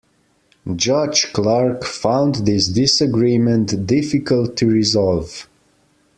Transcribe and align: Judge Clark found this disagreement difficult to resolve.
Judge 0.75 1.31
Clark 1.31 1.83
found 1.83 2.37
this 2.47 2.67
disagreement 2.69 3.85
difficult 3.85 4.57
to 4.57 4.65
resolve. 4.65 5.47